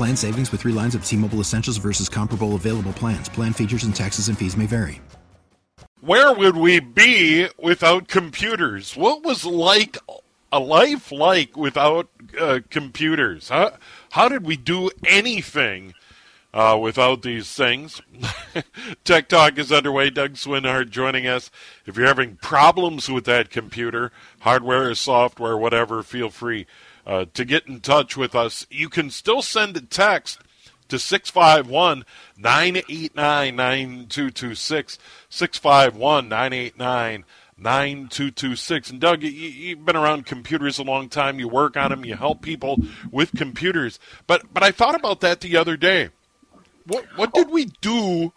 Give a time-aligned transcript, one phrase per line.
[0.00, 3.28] Plan savings with three lines of T-Mobile Essentials versus comparable available plans.
[3.28, 4.98] Plan features and taxes and fees may vary.
[6.00, 8.96] Where would we be without computers?
[8.96, 9.98] What was like
[10.50, 12.08] a life like without
[12.40, 13.50] uh, computers?
[13.50, 13.74] How,
[14.12, 15.92] how did we do anything
[16.54, 18.00] uh, without these things?
[19.04, 20.08] Tech Talk is underway.
[20.08, 21.50] Doug Swinhart joining us.
[21.84, 26.64] If you're having problems with that computer, hardware or software, whatever, feel free
[27.06, 28.66] uh, to get in touch with us.
[28.70, 30.40] You can still send a text
[30.88, 32.04] to 651
[32.36, 34.98] 989 9226.
[35.28, 37.24] 651 989
[37.60, 38.90] 9226.
[38.90, 41.38] And Doug, you, have been around computers a long time.
[41.38, 42.78] You work on them, you help people
[43.10, 43.98] with computers.
[44.26, 46.10] But, but I thought about that the other day.
[46.86, 48.32] What, what did we do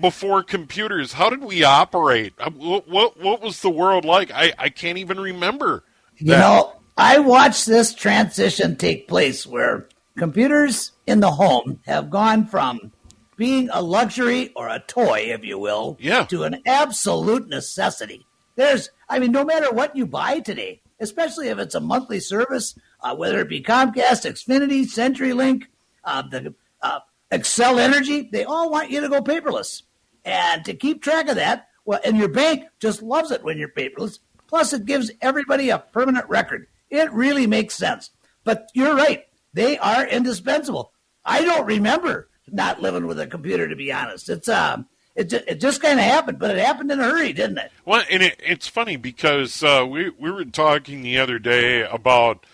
[0.00, 1.14] before computers?
[1.14, 2.34] How did we operate?
[2.38, 4.30] Uh, what, what, what was the world like?
[4.32, 5.84] I, I can't even remember.
[6.20, 6.26] That.
[6.26, 12.46] You know, I watched this transition take place where computers in the home have gone
[12.46, 12.92] from
[13.36, 16.24] being a luxury or a toy, if you will, yeah.
[16.24, 18.26] to an absolute necessity.
[18.54, 22.78] There's, I mean, no matter what you buy today, especially if it's a monthly service,
[23.02, 25.64] uh, whether it be Comcast, Xfinity, CenturyLink,
[26.04, 27.00] uh, the uh,
[27.30, 29.82] Xcel Energy, they all want you to go paperless.
[30.24, 33.68] And to keep track of that, well, and your bank just loves it when you're
[33.68, 34.18] paperless.
[34.46, 36.66] Plus, it gives everybody a permanent record.
[36.90, 38.10] It really makes sense.
[38.44, 39.24] But you're right.
[39.52, 40.92] They are indispensable.
[41.24, 44.28] I don't remember not living with a computer, to be honest.
[44.28, 44.82] It's uh,
[45.14, 47.72] it, it just kind of happened, but it happened in a hurry, didn't it?
[47.84, 52.44] Well, and it, it's funny because uh, we we were talking the other day about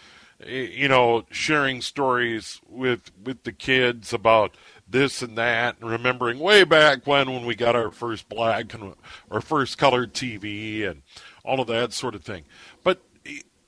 [0.46, 4.56] you know sharing stories with with the kids about
[4.88, 8.94] this and that, and remembering way back when when we got our first black and
[9.30, 11.02] our first colored TV and
[11.44, 12.44] all of that sort of thing.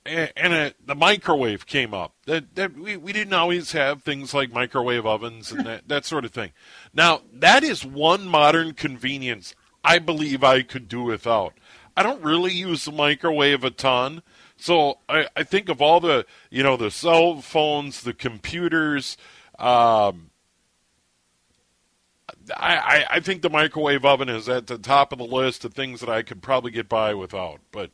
[0.06, 2.14] And a, the microwave came up.
[2.26, 6.26] That, that we, we didn't always have things like microwave ovens and that, that sort
[6.26, 6.52] of thing.
[6.92, 11.54] Now, that is one modern convenience I believe I could do without.
[11.96, 14.22] I don't really use the microwave a ton.
[14.56, 19.16] So I, I think of all the, you know, the cell phones, the computers,
[19.58, 20.30] um,
[22.56, 26.00] I, I think the microwave oven is at the top of the list of things
[26.00, 27.60] that I could probably get by without.
[27.72, 27.90] But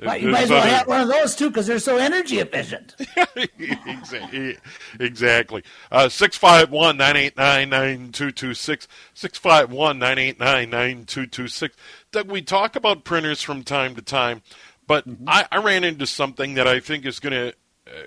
[0.00, 2.96] Right, you might as well have one of those too because they're so energy efficient.
[4.98, 5.62] exactly.
[5.92, 8.88] Uh, 651 989 9226.
[9.14, 11.76] 651 989 9226.
[12.10, 14.42] Doug, we talk about printers from time to time,
[14.88, 15.28] but mm-hmm.
[15.28, 17.48] I, I, ran into something that I think is going to,
[17.86, 18.02] uh,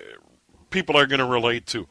[0.68, 1.88] people are going to relate to.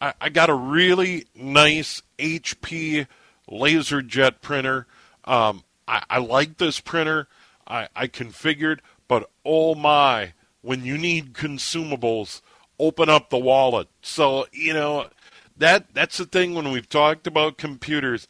[0.00, 3.08] I, I, got a really nice HP
[3.50, 4.86] LaserJet printer.
[5.24, 7.26] Um, I, I like this printer.
[7.66, 8.78] I, I configured
[9.10, 12.42] but oh my, when you need consumables,
[12.78, 13.88] open up the wallet.
[14.02, 15.08] So, you know,
[15.56, 18.28] that that's the thing when we've talked about computers.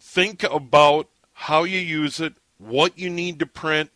[0.00, 3.90] Think about how you use it, what you need to print,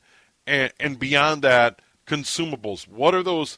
[0.47, 2.87] and, and beyond that, consumables.
[2.87, 3.57] What are those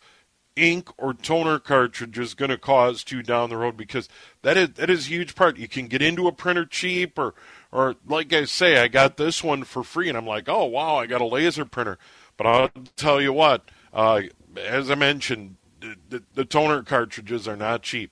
[0.55, 3.77] ink or toner cartridges going to cost you down the road?
[3.77, 4.09] Because
[4.43, 5.56] that is that is a huge part.
[5.56, 7.34] You can get into a printer cheap, or
[7.73, 10.99] or like I say, I got this one for free, and I'm like, oh wow,
[10.99, 11.99] I got a laser printer.
[12.37, 14.23] But I'll tell you what, uh,
[14.56, 18.11] as I mentioned, the, the, the, toner cartridges are not cheap.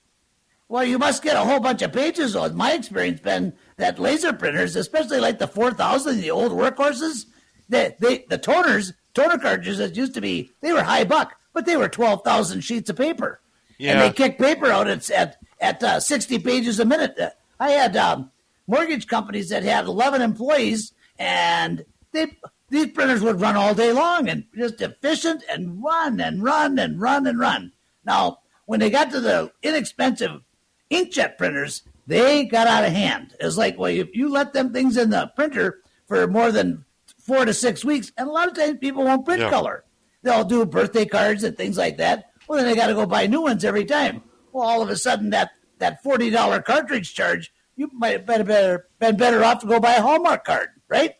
[0.67, 2.33] Well, you must get a whole bunch of pages.
[2.33, 2.49] Though.
[2.49, 7.25] My experience been that laser printers, especially like the 4000, the old workhorses,
[7.69, 11.65] they, they, the toners, toner cartridges that used to be, they were high buck, but
[11.65, 13.41] they were 12,000 sheets of paper.
[13.77, 13.93] Yeah.
[13.93, 17.17] And they kick paper out at, at, at uh, 60 pages a minute.
[17.59, 18.31] I had um,
[18.67, 22.27] mortgage companies that had 11 employees, and they
[22.71, 26.99] these printers would run all day long and just efficient and run and run and
[26.99, 27.73] run and run.
[28.05, 30.41] Now, when they got to the inexpensive
[30.89, 33.35] inkjet printers, they got out of hand.
[33.39, 36.85] It's like, well, if you let them things in the printer for more than
[37.19, 39.49] four to six weeks, and a lot of times people won't print Yeah.
[39.49, 39.83] color.
[40.23, 42.31] They'll do birthday cards and things like that.
[42.47, 44.23] Well, then they got to go buy new ones every time.
[44.51, 48.45] Well, all of a sudden that that forty dollar cartridge charge, you might have been
[48.45, 51.15] better been better off to go buy a Hallmark card, right?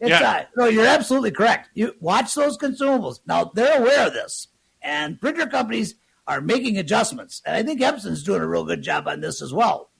[0.00, 0.46] It's, Yeah.
[0.56, 1.68] no, you're absolutely correct.
[1.74, 3.20] You watch those consumables.
[3.26, 4.48] Now they're aware of this,
[4.82, 5.94] and printer companies
[6.26, 9.52] are making adjustments, and I think Epson's doing a real good job on this as
[9.52, 9.90] well.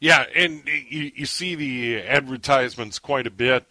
[0.00, 3.66] Yeah, and you, you see the advertisements quite a bit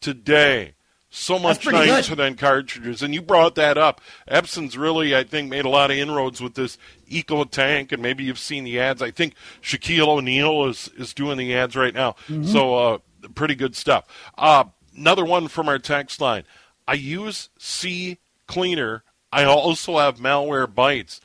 [0.00, 0.74] today.
[1.10, 1.72] So much good.
[1.72, 3.02] nicer than cartridges.
[3.02, 4.02] And you brought that up.
[4.30, 6.76] Epson's really, I think, made a lot of inroads with this
[7.10, 9.00] EcoTank, and maybe you've seen the ads.
[9.00, 9.32] I think
[9.62, 12.14] Shaquille O'Neal is, is doing the ads right now.
[12.44, 12.98] So, uh,
[13.34, 14.04] pretty good stuff.
[14.36, 14.64] Uh,
[14.98, 16.44] another one from our text line.
[16.86, 19.04] I use C Cleaner.
[19.32, 21.20] I also have Malwarebytes.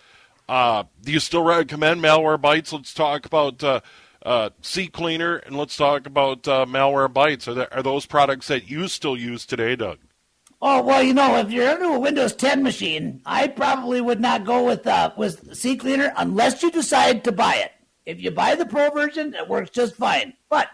[0.48, 2.74] Uh, do you still recommend Malwarebytes?
[2.74, 3.80] Let's talk about uh,
[4.26, 7.48] uh, CCleaner and let's talk about uh, Malwarebytes.
[7.48, 10.00] Are, are those products that you still use today, Doug?
[10.62, 14.46] Oh well, you know, if you're into a Windows 10 machine, I probably would not
[14.46, 17.72] go with uh, with CCleaner unless you decide to buy it.
[18.06, 20.34] If you buy the Pro version, it works just fine.
[20.50, 20.68] But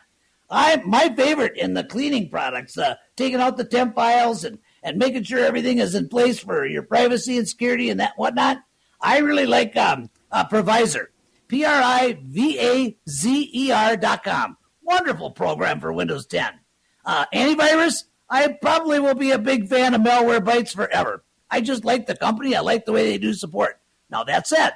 [0.49, 4.97] I my favorite in the cleaning products, uh, taking out the temp files and and
[4.97, 8.57] making sure everything is in place for your privacy and security and that whatnot.
[9.01, 11.07] I really like um, uh, PrivaZer,
[11.47, 14.57] P R I V A Z E R dot com.
[14.81, 16.51] Wonderful program for Windows 10.
[17.05, 21.23] Uh, antivirus, I probably will be a big fan of Malwarebytes forever.
[21.51, 22.55] I just like the company.
[22.55, 23.79] I like the way they do support.
[24.09, 24.71] Now, that said,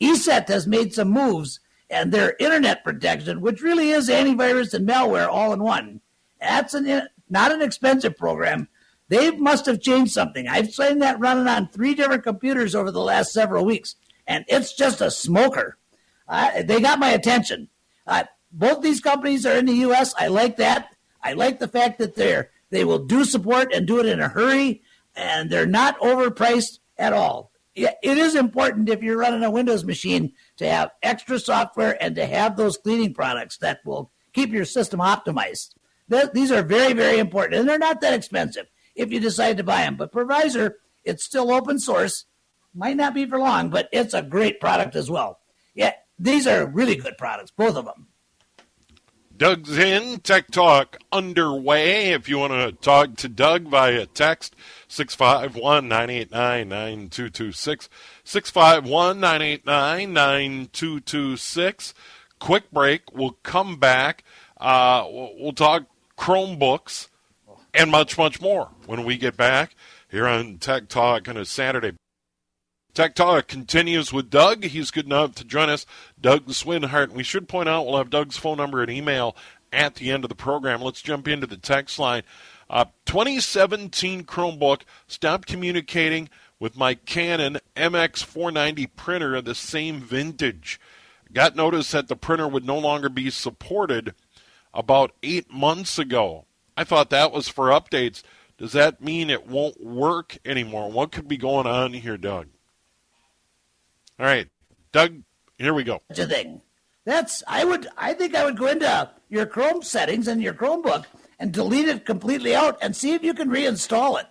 [0.00, 1.60] ESET has made some moves
[1.92, 6.00] and their internet protection, which really is antivirus and malware all in one.
[6.40, 8.68] That's an, not an expensive program.
[9.08, 10.48] They must have changed something.
[10.48, 13.94] I've seen that running on three different computers over the last several weeks,
[14.26, 15.76] and it's just a smoker.
[16.26, 17.68] Uh, they got my attention.
[18.06, 20.14] Uh, both these companies are in the U.S.
[20.18, 20.96] I like that.
[21.22, 24.28] I like the fact that they're they will do support and do it in a
[24.28, 24.82] hurry,
[25.14, 27.51] and they're not overpriced at all.
[27.74, 32.14] Yeah, It is important if you're running a Windows machine to have extra software and
[32.16, 35.70] to have those cleaning products that will keep your system optimized.
[36.10, 39.64] Th- These are very, very important, and they're not that expensive if you decide to
[39.64, 39.96] buy them.
[39.96, 40.74] But PrivaZer,
[41.04, 42.26] it's still open source,
[42.74, 45.40] might not be for long, but it's a great product as well.
[45.74, 48.08] Yeah, these are really good products, both of them.
[49.42, 50.20] Doug's in.
[50.20, 52.12] Tech Talk underway.
[52.12, 54.54] If you want to talk to Doug via text,
[54.86, 57.88] 651 989 9226.
[58.22, 61.94] 651 989 9226.
[62.38, 63.12] Quick break.
[63.12, 64.22] We'll come back.
[64.60, 67.08] Uh, we'll we'll talk Chromebooks
[67.74, 69.74] and much, much more when we get back
[70.08, 71.94] here on Tech Talk on a Saturday.
[72.94, 74.64] Tech Talk continues with Doug.
[74.64, 75.86] He's good enough to join us.
[76.20, 77.08] Doug Swinhart.
[77.08, 79.34] We should point out we'll have Doug's phone number and email
[79.72, 80.82] at the end of the program.
[80.82, 82.22] Let's jump into the text line.
[82.68, 86.28] Uh, 2017 Chromebook stopped communicating
[86.60, 90.78] with my Canon MX490 printer of the same vintage.
[91.32, 94.14] Got notice that the printer would no longer be supported
[94.74, 96.44] about eight months ago.
[96.76, 98.22] I thought that was for updates.
[98.58, 100.90] Does that mean it won't work anymore?
[100.90, 102.48] What could be going on here, Doug?
[104.18, 104.48] All right,
[104.92, 105.22] Doug,
[105.58, 106.02] here we go.
[106.10, 106.60] such a thing.
[107.04, 111.06] That's I would I think I would go into your Chrome settings and your Chromebook
[111.38, 114.26] and delete it completely out and see if you can reinstall it.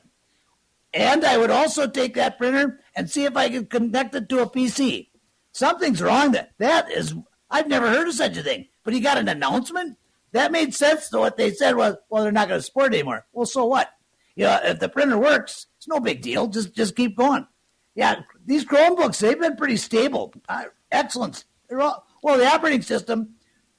[0.94, 4.42] And I would also take that printer and see if I could connect it to
[4.42, 5.08] a PC.
[5.52, 6.32] Something's wrong.
[6.32, 7.14] That that is,
[7.50, 8.68] I've never heard of such a thing.
[8.84, 9.98] But he got an announcement.
[10.32, 11.10] That made sense.
[11.10, 13.26] To what they said was, well, they're not going to support it anymore.
[13.34, 13.90] Well, so what?
[14.36, 16.48] You know, if the printer works, it's no big deal.
[16.48, 17.46] Just just keep going.
[17.96, 20.34] Yeah, these Chromebooks they've been pretty stable.
[20.48, 21.46] Uh, excellent.
[21.72, 23.36] All, well, the operating system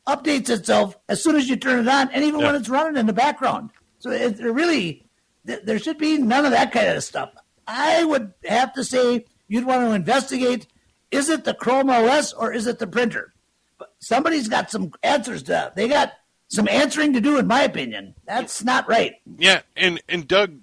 [0.07, 2.47] updates itself as soon as you turn it on, and even yeah.
[2.47, 3.71] when it's running in the background.
[3.99, 5.07] So it, it really,
[5.45, 7.33] there should be none of that kind of stuff.
[7.67, 10.67] I would have to say you'd want to investigate:
[11.11, 13.33] is it the Chrome OS or is it the printer?
[13.79, 15.77] But somebody's got some answers to that.
[15.77, 16.13] They got
[16.49, 18.15] some answering to do, in my opinion.
[18.27, 19.15] That's not right.
[19.39, 20.59] Yeah, and and Doug,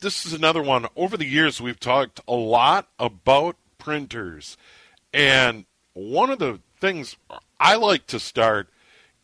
[0.00, 0.86] this is another one.
[0.96, 4.56] Over the years, we've talked a lot about printers,
[5.12, 7.16] and one of the things
[7.60, 8.68] I like to start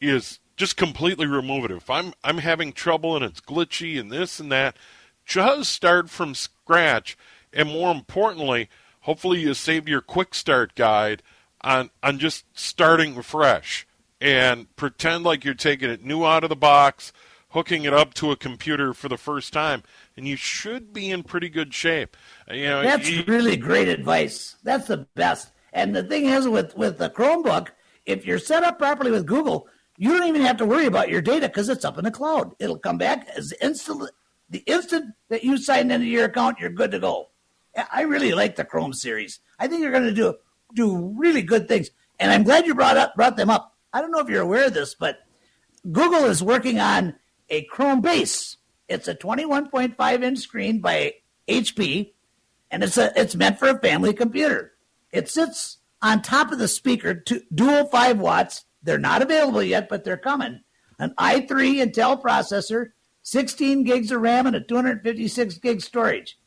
[0.00, 1.70] is just completely remove it.
[1.70, 4.76] If I'm I'm having trouble and it's glitchy and this and that,
[5.24, 7.16] just start from scratch.
[7.52, 8.68] And more importantly,
[9.00, 11.22] hopefully you save your quick start guide
[11.62, 13.86] on on just starting fresh
[14.20, 17.12] and pretend like you're taking it new out of the box,
[17.50, 19.82] hooking it up to a computer for the first time,
[20.16, 22.16] and you should be in pretty good shape.
[22.50, 24.56] Uh, you know, that's you, really great advice.
[24.62, 25.52] That's the best.
[25.72, 27.68] And the thing is, with with the Chromebook,
[28.06, 31.22] if you're set up properly with Google, you don't even have to worry about your
[31.22, 32.54] data because it's up in the cloud.
[32.58, 34.10] It'll come back as instant.
[34.50, 37.28] The instant that you sign into your account, you're good to go.
[37.92, 39.40] I really like the Chrome series.
[39.58, 40.34] I think they're going to do
[40.74, 43.76] do really good things, and I'm glad you brought up brought them up.
[43.92, 45.18] I don't know if you're aware of this, but
[45.90, 47.14] Google is working on
[47.50, 48.56] a Chromebase.
[48.88, 51.14] It's a 21.5 inch screen by
[51.48, 52.12] HP,
[52.70, 54.72] and it's a it's meant for a family computer.
[55.12, 58.64] It sits on top of the speaker, to, dual 5 watts.
[58.82, 60.60] They're not available yet, but they're coming.
[60.98, 61.46] An i3
[61.84, 62.90] Intel processor,
[63.22, 66.38] 16 gigs of RAM, and a 256 gig storage.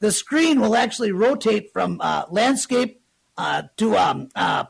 [0.00, 3.00] The screen will actually rotate from uh, landscape
[3.36, 4.64] uh, to um, uh,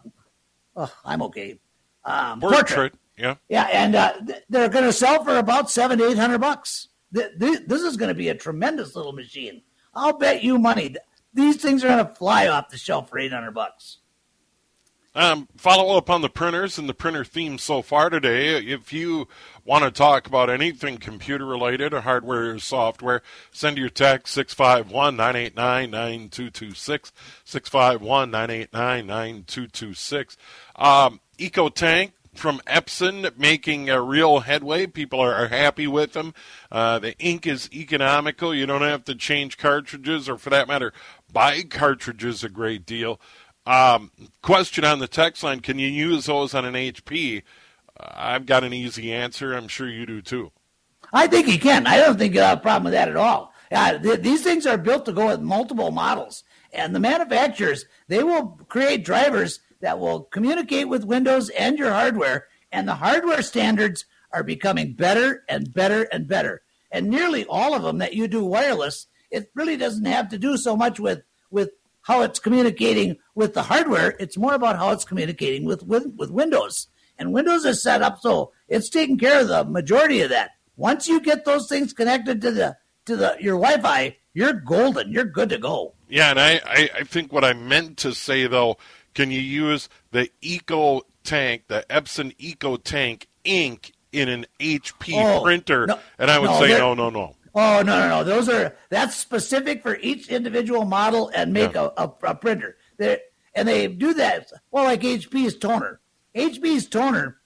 [0.77, 1.59] oh, I'm okay.
[2.05, 2.59] Um, portrait.
[2.59, 2.95] portrait.
[3.17, 3.37] Yeah.
[3.49, 4.13] Yeah, and uh,
[4.49, 6.89] they're going to sell for about seven to eight hundred bucks.
[7.11, 9.63] This is going to be a tremendous little machine.
[9.95, 10.97] I'll bet you money
[11.37, 13.99] these things are going to fly off the shelf for 800 bucks.
[15.15, 18.57] Um, follow up on the printers and the printer theme so far today.
[18.57, 19.29] If you
[19.65, 25.17] want to talk about anything computer related or hardware or software, send your text 651
[25.17, 27.13] 989 9226.
[27.45, 30.37] 651 989 9226.
[30.77, 34.87] Um, EcoTank from Epson making a real headway.
[34.87, 36.35] People are, happy with them.
[36.71, 38.55] Uh, the ink is economical.
[38.55, 40.93] You don't have to change cartridges, or for that matter,
[41.33, 43.21] buy cartridges a great deal.
[43.67, 44.11] Um,
[44.43, 47.43] question on the text line: Can you use those on an HP?
[47.99, 49.55] Uh, I've got an easy answer.
[49.55, 50.53] I'm sure you do too.
[51.13, 51.87] I think you can.
[51.87, 53.53] I don't think you have a problem with that at all.
[53.71, 58.23] Uh, th- these things are built to go with multiple models, and the manufacturers they
[58.23, 62.47] will create drivers that will communicate with Windows and your hardware.
[62.73, 66.63] And the hardware standards are becoming better and better and better.
[66.91, 70.57] And nearly all of them that you do wireless, it really doesn't have to do
[70.57, 71.71] so much with with
[72.03, 74.17] how it's communicating with the hardware.
[74.21, 76.89] It's more about how it's communicating with with, with Windows.
[77.19, 80.51] And Windows is set up so it's taking care of the majority of that.
[80.77, 85.11] Once you get those things connected to the to the your Wi-Fi, you're golden.
[85.11, 85.95] You're good to go.
[86.09, 88.77] Yeah, and I, I, I think what I meant to say though
[89.17, 95.87] can you use the Eco Tank, the Epson EcoTank ink in an HP oh, printer?
[95.87, 97.35] No, and I would no, say no, no, no.
[97.55, 98.25] Oh no, no, no!
[98.25, 101.89] Those are that's specific for each individual model and make yeah.
[101.97, 102.77] a, a, a, printer.
[102.99, 103.21] They're,
[103.55, 105.99] and they do that well, like HP's toner.
[106.35, 107.39] HP's toner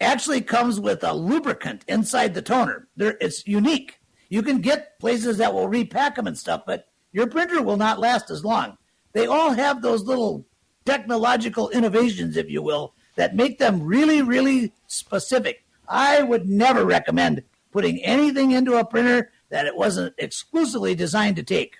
[0.00, 2.86] actually comes with a lubricant inside the toner.
[2.96, 3.98] There, it's unique.
[4.28, 7.98] You can get places that will repack them and stuff, but your printer will not
[7.98, 8.78] last as long.
[9.12, 10.46] They all have those little
[10.84, 15.64] technological innovations, if you will, that make them really, really specific.
[15.88, 21.42] I would never recommend putting anything into a printer that it wasn't exclusively designed to
[21.42, 21.76] take.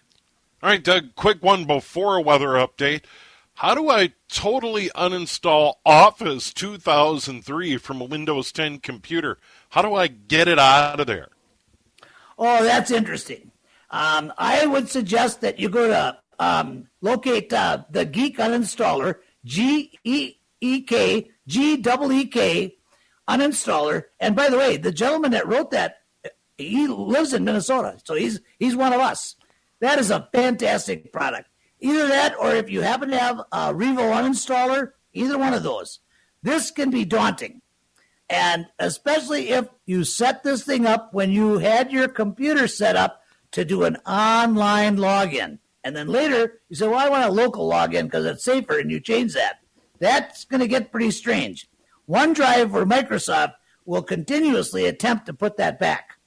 [0.62, 3.02] All right, Doug, quick one before a weather update.
[3.54, 9.38] How do I totally uninstall Office 2003 from a Windows 10 computer?
[9.70, 11.28] How do I get it out of there?
[12.38, 13.50] Oh, that's interesting.
[13.90, 19.98] Um, I would suggest that you go to um, locate uh, the Geek Uninstaller, G
[20.04, 22.76] E E K G E E K
[23.28, 24.04] Uninstaller.
[24.20, 25.96] And by the way, the gentleman that wrote that,
[26.58, 29.36] he lives in Minnesota, so he's he's one of us.
[29.80, 31.48] That is a fantastic product.
[31.80, 35.98] Either that, or if you happen to have a Revo Uninstaller, either one of those.
[36.42, 37.62] This can be daunting.
[38.28, 43.22] And especially if you set this thing up when you had your computer set up
[43.50, 45.58] to do an online login.
[45.84, 48.90] And then later you say, well, I want a local login because it's safer, and
[48.90, 49.60] you change that.
[49.98, 51.68] That's going to get pretty strange.
[52.08, 56.18] OneDrive or Microsoft will continuously attempt to put that back.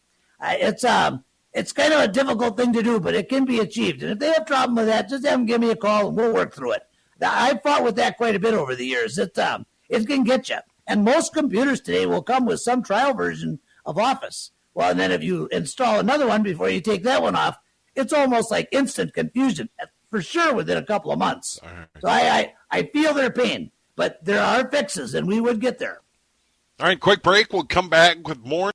[0.42, 4.04] It's um, it's kind of a difficult thing to do, but it can be achieved.
[4.04, 6.10] And if they have a problem with that, just have them give me a call
[6.10, 6.84] and we'll work through it.
[7.22, 9.18] I've fought with that quite a bit over the years.
[9.18, 10.58] It um, it can get you.
[10.86, 14.52] And most computers today will come with some trial version of Office.
[14.74, 17.58] Well, and then if you install another one before you take that one off,
[17.96, 19.70] it's almost like instant confusion
[20.10, 21.60] for sure within a couple of months.
[21.64, 21.88] Right.
[22.02, 25.80] So I, I, I feel their pain, but there are fixes, and we would get
[25.80, 26.02] there.
[26.80, 27.54] All right, quick break.
[27.54, 28.72] We'll come back with more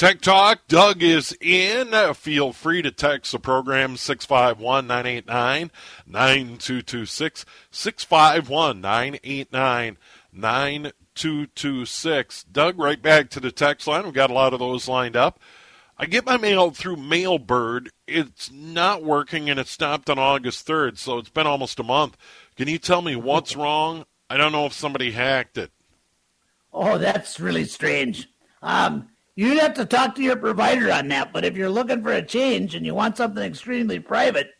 [0.00, 0.66] Tech Talk.
[0.66, 1.92] Doug is in.
[2.14, 5.70] Feel free to text the program 651 989
[6.06, 7.44] 9226.
[7.70, 9.98] 651 989
[10.32, 12.44] 9226.
[12.44, 14.04] Doug, right back to the text line.
[14.04, 15.38] We've got a lot of those lined up.
[16.00, 17.88] I get my mail through Mailbird.
[18.06, 22.16] It's not working and it stopped on August 3rd, so it's been almost a month.
[22.56, 24.06] Can you tell me what's wrong?
[24.30, 25.70] I don't know if somebody hacked it.
[26.72, 28.30] Oh, that's really strange.
[28.62, 32.12] Um, you'd have to talk to your provider on that, but if you're looking for
[32.12, 34.52] a change and you want something extremely private,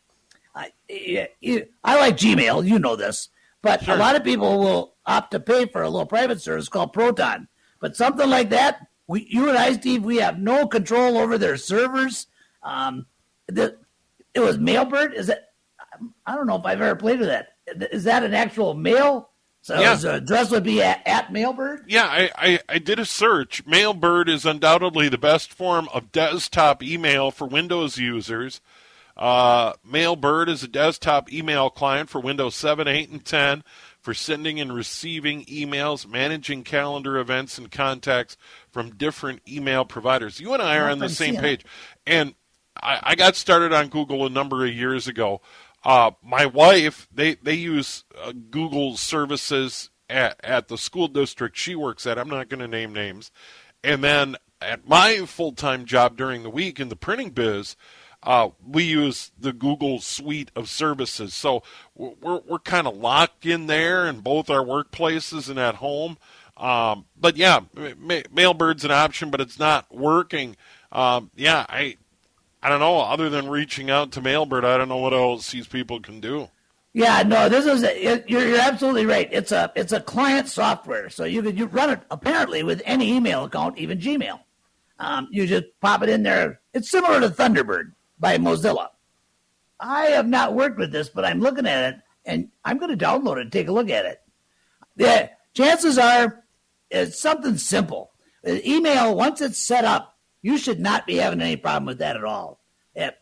[0.53, 3.29] I, I like Gmail, you know this,
[3.63, 3.95] but sure.
[3.95, 7.47] a lot of people will opt to pay for a little private service called Proton.
[7.79, 11.57] But something like that, we, you and I, Steve, we have no control over their
[11.57, 12.27] servers.
[12.63, 13.05] Um,
[13.47, 13.77] the,
[14.33, 15.13] it was Mailbird.
[15.13, 15.43] Is it?
[16.25, 17.49] I don't know if I've ever played with that.
[17.91, 19.29] Is that an actual mail?
[19.63, 19.91] So yeah.
[19.91, 21.83] his address would be at, at Mailbird?
[21.87, 23.63] Yeah, I, I, I, did a search.
[23.65, 28.61] Mailbird is undoubtedly the best form of desktop email for Windows users.
[29.15, 33.63] Uh, Mailbird is a desktop email client for Windows 7, 8, and 10
[34.01, 38.35] for sending and receiving emails, managing calendar events and contacts
[38.71, 40.39] from different email providers.
[40.39, 41.65] You and I are on the same page.
[42.07, 42.35] And
[42.81, 45.41] I, I got started on Google a number of years ago.
[45.83, 51.75] Uh, my wife, they, they use uh, Google services at, at the school district she
[51.75, 52.17] works at.
[52.17, 53.31] I'm not going to name names.
[53.83, 57.75] And then at my full time job during the week in the printing biz,
[58.23, 61.33] uh, we use the Google suite of services.
[61.33, 61.63] So
[61.95, 66.17] we're, we're kind of locked in there in both our workplaces and at home.
[66.61, 70.55] Um, but yeah, ma- Mailbird's an option, but it's not working.
[70.91, 71.97] Um, yeah, I
[72.61, 72.99] I don't know.
[72.99, 76.49] Other than reaching out to Mailbird, I don't know what else these people can do.
[76.93, 79.27] Yeah, no, this is a, you're, you're absolutely right.
[79.31, 83.13] It's a it's a client software, so you could you run it apparently with any
[83.13, 84.39] email account, even Gmail.
[84.99, 86.59] Um, you just pop it in there.
[86.73, 88.89] It's similar to Thunderbird by Mozilla.
[89.79, 93.03] I have not worked with this, but I'm looking at it, and I'm going to
[93.05, 94.21] download it and take a look at it.
[94.97, 96.40] The chances are
[96.91, 98.11] it's something simple.
[98.45, 102.23] Email, once it's set up, you should not be having any problem with that at
[102.23, 102.59] all.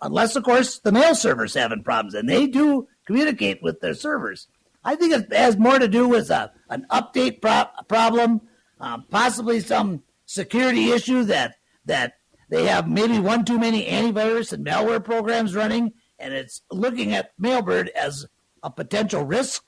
[0.02, 4.48] Unless, of course, the mail server's having problems, and they do communicate with their servers.
[4.84, 8.42] I think it has more to do with a, uh, an update pro- problem,
[8.80, 11.56] um, possibly some security issue that
[11.86, 12.14] that
[12.50, 17.38] they have maybe one too many antivirus and malware programs running, and it's looking at
[17.40, 18.26] Mailbird as
[18.64, 19.64] a potential risk.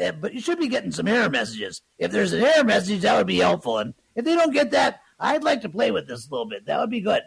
[0.00, 1.82] Uh, but you should be getting some error messages.
[1.98, 3.78] If there's an error message, that would be helpful.
[3.78, 6.66] And if they don't get that, I'd like to play with this a little bit.
[6.66, 7.22] That would be good.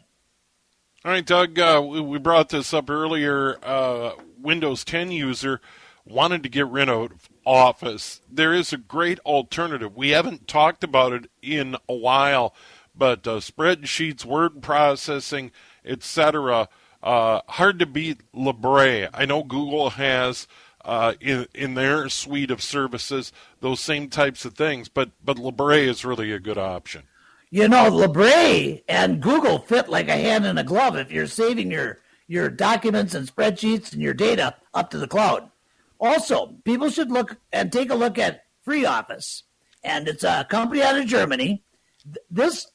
[1.06, 3.58] All right, Doug, uh, we brought this up earlier.
[3.62, 5.62] Uh, Windows 10 user
[6.06, 8.22] wanted to get rid of Office.
[8.32, 9.96] There is a great alternative.
[9.96, 12.56] We haven't talked about it in a while,
[12.96, 15.52] but uh, spreadsheets, word processing,
[15.86, 16.70] etc.
[17.02, 19.10] Uh, hard to beat Libre.
[19.14, 20.48] I know Google has
[20.84, 25.78] uh, in in their suite of services those same types of things, but but Libre
[25.78, 27.04] is really a good option.
[27.50, 31.72] You know, Libre and Google fit like a hand in a glove if you're saving
[31.72, 35.50] your your documents and spreadsheets and your data up to the cloud.
[36.00, 39.44] Also, people should look and take a look at FreeOffice,
[39.84, 41.64] and it's a company out of Germany.
[42.30, 42.68] This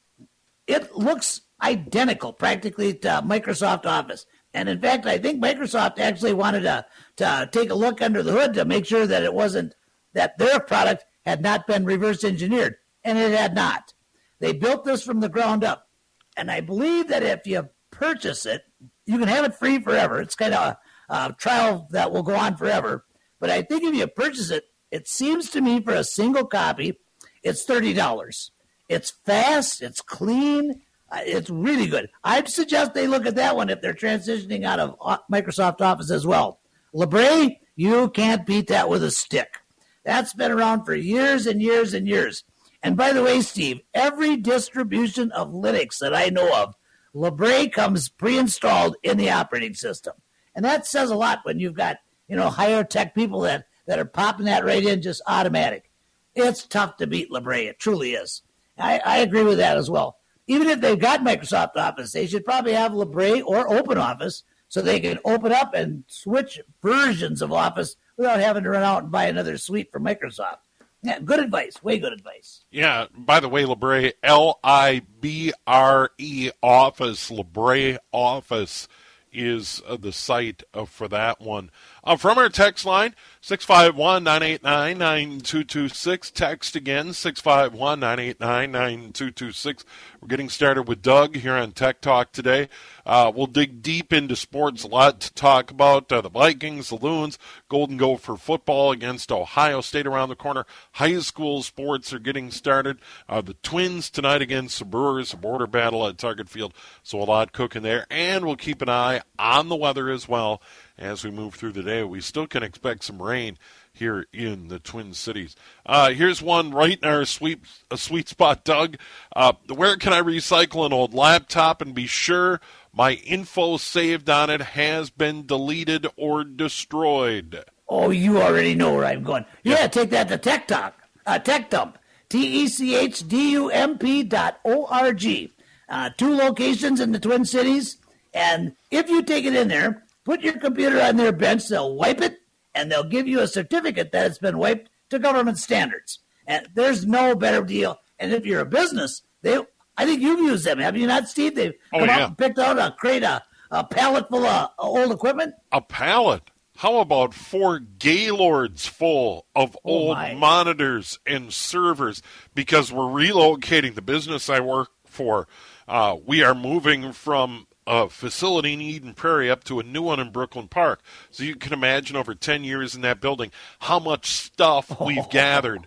[0.67, 4.27] it looks identical practically to Microsoft Office.
[4.55, 8.33] And in fact, I think Microsoft actually wanted to, to take a look under the
[8.33, 9.75] hood to make sure that it wasn't
[10.15, 13.93] that their product had not been reverse engineered, and it had not.
[14.41, 15.89] They built this from the ground up.
[16.37, 18.63] And I believe that if you purchase it,
[19.05, 20.21] you can have it free forever.
[20.21, 20.77] It's kind of
[21.09, 23.05] a, a trial that will go on forever.
[23.41, 26.99] But I think if you purchase it, it seems to me for a single copy,
[27.43, 28.51] it's $30.
[28.89, 30.81] It's fast, it's clean,
[31.13, 32.09] it's really good.
[32.25, 36.11] I'd suggest they look at that one if they're transitioning out of uh, Microsoft Office
[36.11, 36.61] as well.
[36.93, 39.59] Libre, you can't beat that with a stick.
[40.05, 42.45] That's been around for years and years and years.
[42.83, 46.75] And by the way, Steve, every distribution of Linux that I know of
[47.15, 50.15] LaBray comes pre-installed in the operating system,
[50.55, 53.99] and that says a lot when you've got you know higher tech people that that
[53.99, 55.91] are popping that right in just automatic.
[56.35, 57.67] It's tough to beat LaBray.
[57.67, 58.43] It truly is.
[58.79, 60.18] I, I agree with that as well.
[60.49, 64.83] Even if they've got Microsoft Office, they should probably have Libre or Open Office so
[64.83, 69.13] they can open up and switch versions of Office without having to run out and
[69.13, 70.59] buy another suite from Microsoft.
[71.03, 71.83] Yeah, good advice.
[71.83, 72.65] Way good advice.
[72.71, 73.07] Yeah.
[73.17, 78.89] By the way, LaBray, L I B R E Office, Libre Office
[79.33, 81.71] is uh, the site uh, for that one.
[82.03, 86.31] Uh, from our text line, 651 989 9226.
[86.33, 89.85] Text again, 651 989 9226.
[90.21, 92.69] We're getting started with Doug here on Tech Talk today.
[93.07, 96.11] Uh, we'll dig deep into sports, a lot to talk about.
[96.11, 100.67] Uh, the Vikings, the Loons, Golden Gopher football against Ohio State around the corner.
[100.93, 102.99] High school sports are getting started.
[103.29, 106.75] Uh, the Twins tonight against the Brewers, a border battle at Target Field.
[107.05, 108.05] So a lot cooking there.
[108.11, 110.61] And we'll keep an eye on the weather as well
[110.99, 112.03] as we move through the day.
[112.03, 113.57] We still can expect some rain
[113.99, 115.55] here in the Twin Cities.
[115.85, 118.97] Uh, here's one right in our sweet a sweet spot, Doug.
[119.35, 122.61] Uh, where can I recycle an old laptop and be sure
[122.93, 127.65] my info saved on it has been deleted or destroyed?
[127.89, 129.45] Oh, you already know where I'm going.
[129.63, 130.95] Yeah, take that to Tech Talk,
[131.27, 135.53] uh, Tech Dump, T E C H D U M P dot O R G.
[135.89, 137.97] Uh, two locations in the Twin Cities.
[138.35, 142.21] And if you take it in there, put your computer on their bench, they'll wipe
[142.21, 142.39] it
[142.79, 146.21] and they'll give you a certificate that it's been wiped to government standards.
[146.47, 147.99] And there's no better deal.
[148.19, 149.59] And if you're a business, they
[149.97, 151.57] I think you've used them, have you not, Steve?
[151.57, 152.15] They've Oh, come yeah.
[152.21, 155.55] out and picked out a crate, a, a pallet full of old equipment.
[155.73, 156.51] A pallet.
[156.77, 160.35] How about four Gaylords full of old my.
[160.35, 162.23] monitors and servers?
[162.55, 165.49] Because we're relocating the business I work for.
[165.89, 170.21] Uh, we are moving from a facility in Eden Prairie up to a new one
[170.21, 171.01] in Brooklyn Park.
[171.31, 175.87] So you can imagine over 10 years in that building how much stuff we've gathered.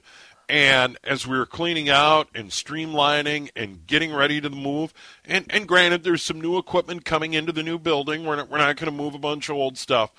[0.50, 5.68] And as we were cleaning out and streamlining and getting ready to move, and, and
[5.68, 8.26] granted, there's some new equipment coming into the new building.
[8.26, 10.12] We're not, we're not going to move a bunch of old stuff.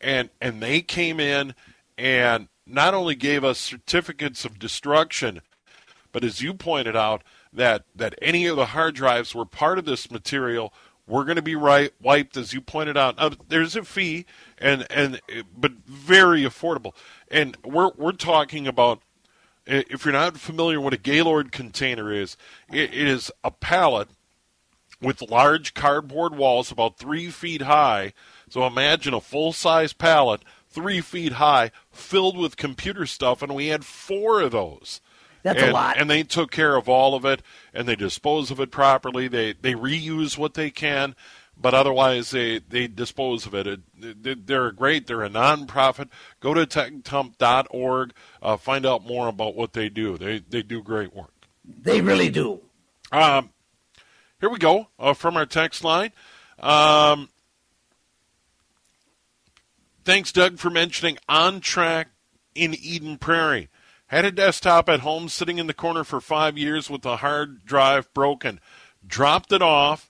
[0.00, 1.56] And, and they came in
[1.98, 5.40] and not only gave us certificates of destruction,
[6.12, 9.84] but as you pointed out, that, that any of the hard drives were part of
[9.84, 10.72] this material
[11.06, 13.16] we're going to be right wiped, as you pointed out.
[13.16, 14.26] Now, there's a fee,
[14.58, 15.20] and and
[15.56, 16.94] but very affordable.
[17.30, 19.02] And we're we're talking about
[19.66, 22.36] if you're not familiar what a Gaylord container is,
[22.72, 24.08] it is a pallet
[25.00, 28.12] with large cardboard walls about three feet high.
[28.48, 33.68] So imagine a full size pallet, three feet high, filled with computer stuff, and we
[33.68, 35.00] had four of those.
[35.44, 35.98] That's and, a lot.
[35.98, 39.28] And they took care of all of it, and they dispose of it properly.
[39.28, 41.14] They they reuse what they can,
[41.56, 43.66] but otherwise they, they dispose of it.
[43.66, 44.46] it.
[44.46, 45.06] They're great.
[45.06, 46.08] They're a nonprofit.
[46.40, 48.14] Go to techdump.org.
[48.42, 50.16] Uh, find out more about what they do.
[50.16, 51.46] They they do great work.
[51.64, 52.60] They really do.
[53.12, 53.50] Um,
[54.40, 56.12] here we go uh, from our text line.
[56.58, 57.28] Um,
[60.06, 62.08] thanks, Doug, for mentioning On Track
[62.54, 63.68] in Eden Prairie.
[64.14, 67.66] Had a desktop at home sitting in the corner for five years with the hard
[67.66, 68.60] drive broken.
[69.04, 70.08] Dropped it off,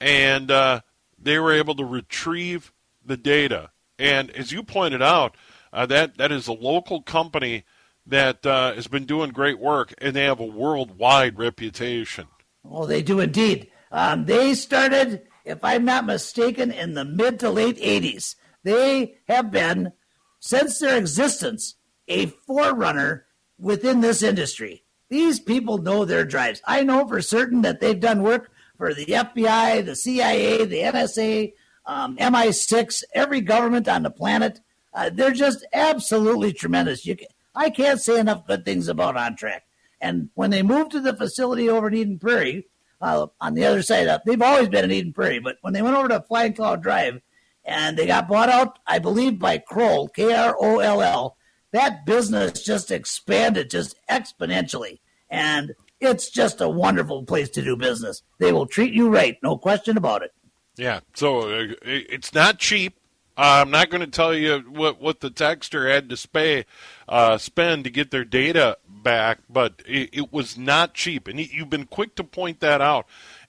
[0.00, 0.80] and uh,
[1.16, 2.72] they were able to retrieve
[3.06, 3.70] the data.
[3.96, 5.36] And as you pointed out,
[5.72, 7.62] uh, that that is a local company
[8.04, 12.26] that uh, has been doing great work, and they have a worldwide reputation.
[12.68, 13.70] Oh, they do indeed.
[13.92, 18.34] Um, they started, if I'm not mistaken, in the mid to late 80s.
[18.64, 19.92] They have been,
[20.40, 21.76] since their existence,
[22.08, 23.26] a forerunner
[23.58, 24.84] within this industry.
[25.08, 26.62] These people know their drives.
[26.66, 31.52] I know for certain that they've done work for the FBI, the CIA, the NSA,
[31.86, 34.60] um, MI6, every government on the planet.
[34.92, 37.04] Uh, they're just absolutely tremendous.
[37.04, 39.60] You can, I can't say enough good things about Ontrack.
[40.00, 42.66] And when they moved to the facility over in Eden Prairie,
[43.00, 45.82] uh, on the other side of, they've always been in Eden Prairie, but when they
[45.82, 47.20] went over to Flying Cloud Drive
[47.64, 51.36] and they got bought out, I believe, by Kroll, K R O L L,
[51.74, 55.00] that business just expanded just exponentially.
[55.28, 58.22] And it's just a wonderful place to do business.
[58.38, 60.32] They will treat you right, no question about it.
[60.76, 62.98] Yeah, so uh, it's not cheap.
[63.36, 66.64] I'm not going to tell you what, what the texter had to pay,
[67.08, 71.26] uh, spend to get their data back, but it, it was not cheap.
[71.26, 73.06] And you've been quick to point that out.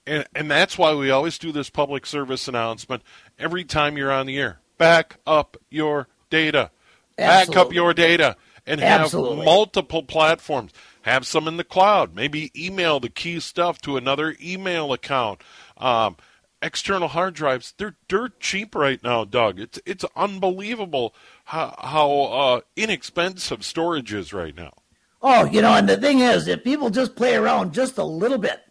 [0.07, 3.03] And, and that's why we always do this public service announcement
[3.37, 4.59] every time you're on the air.
[4.79, 6.71] Back up your data.
[7.17, 9.45] Back up your data and have Absolutely.
[9.45, 10.71] multiple platforms.
[11.03, 12.15] Have some in the cloud.
[12.15, 15.41] Maybe email the key stuff to another email account.
[15.77, 16.17] Um,
[16.61, 19.59] external hard drives, they're dirt cheap right now, Doug.
[19.59, 21.13] It's it's unbelievable
[21.45, 24.73] how, how uh, inexpensive storage is right now.
[25.21, 28.37] Oh, you know, and the thing is, if people just play around just a little
[28.37, 28.61] bit,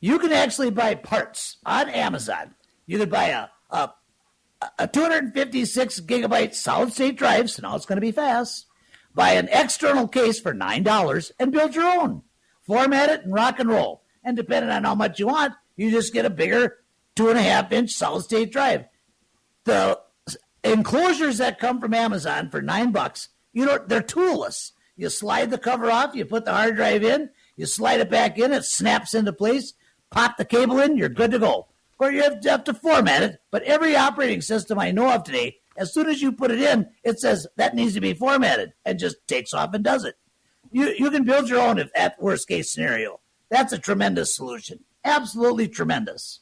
[0.00, 2.54] you can actually buy parts on Amazon.
[2.86, 3.90] You could buy a a,
[4.78, 8.66] a 256 gigabyte solid state drive, so now it's going to be fast.
[9.14, 12.22] Buy an external case for nine dollars and build your own.
[12.62, 14.02] Format it and rock and roll.
[14.24, 16.78] And depending on how much you want, you just get a bigger
[17.14, 18.84] two and a half inch solid state drive.
[19.64, 20.00] The
[20.64, 24.72] enclosures that come from Amazon for nine bucks, you know, they're toolless.
[24.96, 28.38] You slide the cover off, you put the hard drive in, you slide it back
[28.38, 29.74] in, it snaps into place,
[30.10, 31.68] pop the cable in, you're good to go.
[32.02, 35.22] Or you have, to, have to format it, but every operating system I know of
[35.22, 38.72] today, as soon as you put it in, it says that needs to be formatted
[38.84, 40.16] and just takes off and does it.
[40.72, 43.20] You, you can build your own if at worst case scenario.
[43.50, 44.80] That's a tremendous solution.
[45.04, 46.40] Absolutely tremendous.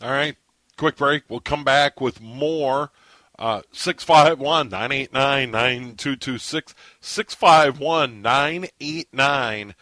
[0.00, 0.36] All right.
[0.78, 1.24] Quick break.
[1.28, 2.92] We'll come back with more.
[3.38, 6.74] Uh, 651 989 9226.
[7.02, 9.74] 651 989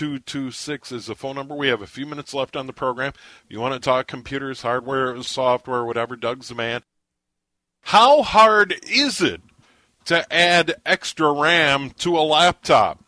[0.00, 1.56] 9226 is the phone number.
[1.56, 3.12] We have a few minutes left on the program.
[3.44, 6.82] If you want to talk computers, hardware, software, whatever, Doug's the man.
[7.80, 9.40] How hard is it
[10.04, 13.02] to add extra RAM to a laptop?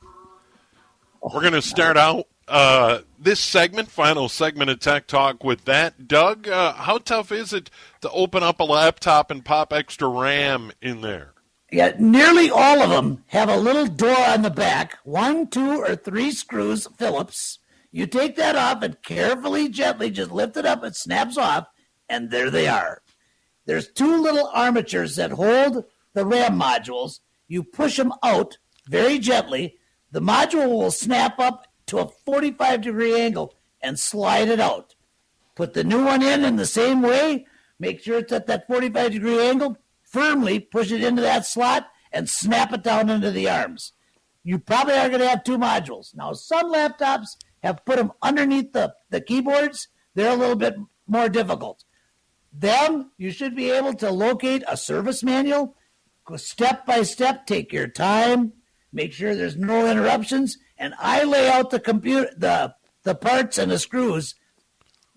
[1.23, 6.09] We're going to start out uh, this segment, final segment of Tech Talk with that.
[6.09, 10.73] Doug, uh, how tough is it to open up a laptop and pop extra RAM
[10.83, 11.35] in there?
[11.73, 15.95] Yeah, nearly all of them have a little door on the back, one, two, or
[15.95, 17.61] three screws, Phillips.
[17.93, 21.67] You take that off and carefully, gently just lift it up, it snaps off,
[22.09, 23.03] and there they are.
[23.67, 27.21] There's two little armatures that hold the RAM modules.
[27.47, 29.77] You push them out very gently.
[30.11, 34.97] The module will snap up to a 45 degree angle and slide it out.
[35.55, 37.47] Put the new one in in the same way.
[37.79, 39.77] Make sure it's at that 45 degree angle.
[40.11, 43.93] Firmly push it into that slot and snap it down into the arms.
[44.43, 46.15] You probably are going to have two modules.
[46.15, 49.89] Now, some laptops have put them underneath the, the keyboards.
[50.15, 50.75] They're a little bit
[51.07, 51.85] more difficult.
[52.53, 55.77] Then you should be able to locate a service manual.
[56.25, 58.53] Go step by step, take your time,
[58.93, 63.71] make sure there's no interruptions, and I lay out the computer the the parts and
[63.71, 64.35] the screws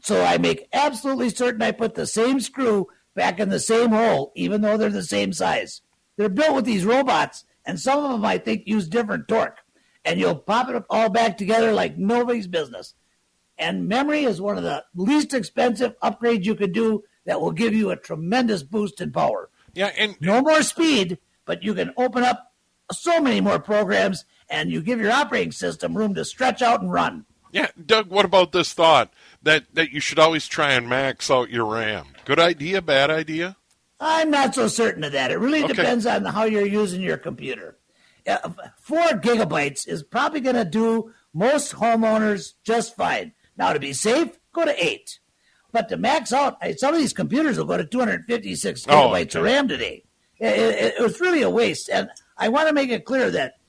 [0.03, 4.31] so I make absolutely certain I put the same screw back in the same hole,
[4.35, 5.81] even though they're the same size.
[6.17, 9.59] They're built with these robots, and some of them I think use different torque.
[10.05, 12.93] And you'll pop it all back together like nobody's business.
[13.57, 17.73] And memory is one of the least expensive upgrades you can do that will give
[17.73, 19.49] you a tremendous boost in power.
[19.73, 22.51] Yeah, and no more speed, but you can open up
[22.91, 26.91] so many more programs and you give your operating system room to stretch out and
[26.91, 27.25] run.
[27.53, 29.13] Yeah, Doug, what about this thought
[29.43, 32.07] that, that you should always try and max out your RAM?
[32.25, 33.57] Good idea, bad idea?
[33.99, 35.29] I'm not so certain of that.
[35.29, 35.73] It really okay.
[35.73, 37.77] depends on how you're using your computer.
[38.27, 38.49] Uh,
[38.81, 43.33] four gigabytes is probably going to do most homeowners just fine.
[43.55, 45.19] Now, to be safe, go to eight.
[45.71, 49.39] But to max out, some of these computers will go to 256 gigabytes oh, okay.
[49.39, 50.03] of RAM today.
[50.39, 51.87] It, it, it was really a waste.
[51.87, 53.59] And I want to make it clear that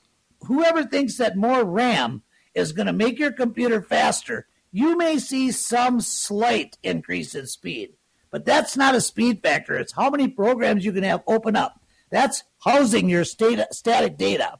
[0.41, 2.23] whoever thinks that more RAM
[2.55, 7.93] is going to make your computer faster, you may see some slight increase in speed.
[8.31, 9.75] But that's not a speed factor.
[9.75, 11.79] It's how many programs you can have open up.
[12.09, 14.59] That's housing your state, static data.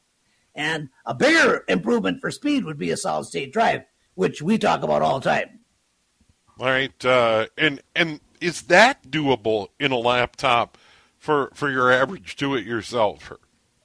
[0.54, 4.84] And a bigger improvement for speed would be a solid state drive, which we talk
[4.84, 5.60] about all the time.
[6.60, 7.06] All right.
[7.06, 10.78] Uh, and, and is that doable in a laptop
[11.18, 13.34] for, for your average do it yourself?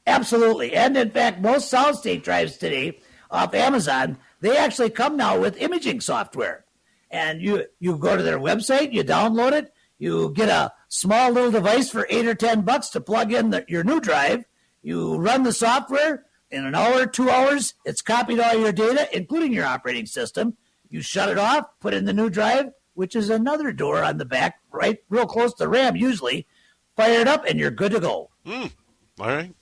[0.06, 0.74] Absolutely.
[0.74, 5.60] And in fact, most solid state drives today off Amazon, they actually come now with
[5.60, 6.64] imaging software.
[7.10, 11.50] And you, you go to their website, you download it, you get a small little
[11.50, 14.44] device for eight or 10 bucks to plug in the, your new drive.
[14.82, 16.24] You run the software.
[16.50, 20.56] In an hour, two hours, it's copied all your data, including your operating system.
[20.88, 24.24] You shut it off, put in the new drive, which is another door on the
[24.24, 26.48] back, right, real close to RAM usually.
[26.96, 28.30] Fire it up, and you're good to go.
[28.44, 28.72] Mm.
[29.20, 29.54] All right.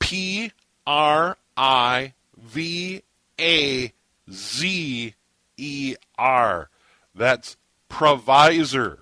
[0.00, 0.50] P
[0.84, 3.02] R I V
[3.40, 3.92] A
[4.28, 5.14] Z
[5.56, 6.68] E R.
[7.14, 7.56] That's
[7.88, 9.01] PrivaZer.